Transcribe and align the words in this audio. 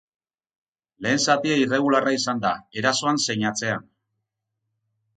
Lehen 1.07 1.21
zatia 1.25 1.59
irregularra 1.65 2.15
izan 2.21 2.43
da, 2.49 2.57
erasoan 2.83 3.23
zein 3.29 3.49
atzean. 3.55 3.89